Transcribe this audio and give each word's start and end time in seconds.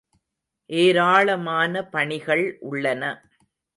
ஏராளமான 0.69 1.83
பணிகள் 1.91 2.43
உள்ளன. 2.61 3.03